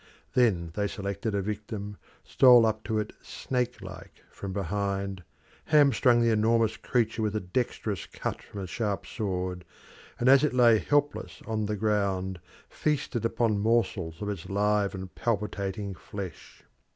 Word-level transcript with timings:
Then 0.33 0.71
they 0.73 0.87
selected 0.87 1.35
a 1.35 1.43
victim, 1.43 1.95
stole 2.23 2.65
up 2.65 2.83
to 2.85 2.97
it 2.97 3.13
snake 3.21 3.83
like 3.83 4.23
from 4.31 4.51
behind, 4.51 5.23
hamstrung 5.65 6.21
the 6.21 6.31
enormous 6.31 6.75
creature 6.75 7.21
with 7.21 7.35
a 7.35 7.39
dexterous 7.39 8.07
cut 8.07 8.41
from 8.41 8.61
a 8.61 8.65
sharp 8.65 9.05
sword, 9.05 9.63
and 10.19 10.27
as 10.27 10.43
it 10.43 10.55
lay 10.55 10.79
helpless 10.79 11.43
on 11.45 11.67
the 11.67 11.75
ground 11.75 12.39
feasted 12.67 13.25
upon 13.25 13.59
morsels 13.59 14.23
of 14.23 14.29
its 14.29 14.49
live 14.49 14.95
and 14.95 15.13
palpitating 15.13 15.93
flesh. 15.93 16.63